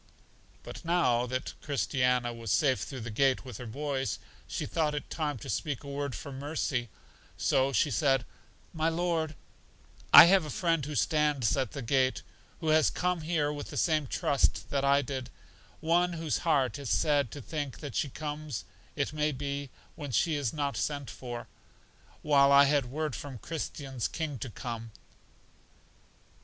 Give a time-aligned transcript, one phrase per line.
[0.63, 5.11] But now that Christiana was safe through the gate with her boys, she thought it
[5.11, 6.89] time to speak a word for Mercy,
[7.37, 8.25] so she said,
[8.73, 9.35] My Lord,
[10.11, 12.23] I have a friend who stands at the gate,
[12.61, 15.29] who has come here with the same trust that I did;
[15.81, 18.65] one whose heart is sad to think that she comes,
[18.95, 21.47] it may be, when she is not sent for;
[22.23, 24.89] while I had word from Christian's King to come.